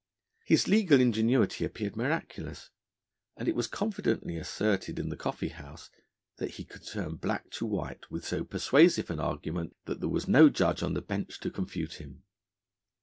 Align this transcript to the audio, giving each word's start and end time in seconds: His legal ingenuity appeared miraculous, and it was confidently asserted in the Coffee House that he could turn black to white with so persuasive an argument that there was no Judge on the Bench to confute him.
His 0.45 0.67
legal 0.67 0.99
ingenuity 0.99 1.63
appeared 1.63 1.95
miraculous, 1.95 2.71
and 3.37 3.47
it 3.47 3.55
was 3.55 3.67
confidently 3.67 4.35
asserted 4.35 4.97
in 4.97 5.09
the 5.09 5.15
Coffee 5.15 5.49
House 5.49 5.91
that 6.37 6.55
he 6.57 6.63
could 6.65 6.83
turn 6.87 7.17
black 7.17 7.51
to 7.51 7.67
white 7.67 8.09
with 8.09 8.25
so 8.25 8.43
persuasive 8.43 9.11
an 9.11 9.19
argument 9.19 9.75
that 9.85 9.99
there 9.99 10.09
was 10.09 10.27
no 10.27 10.49
Judge 10.49 10.81
on 10.81 10.95
the 10.95 11.03
Bench 11.03 11.39
to 11.41 11.51
confute 11.51 12.01
him. 12.01 12.23